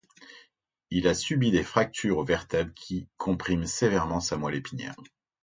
Il 0.89 1.07
a 1.07 1.13
subi 1.13 1.51
des 1.51 1.61
fractures 1.61 2.17
aux 2.17 2.23
vertèbres 2.25 2.73
qui 2.73 3.07
compriment 3.17 3.67
sévèrement 3.67 4.19
sa 4.19 4.35
moelle 4.35 4.55
épinière. 4.55 4.95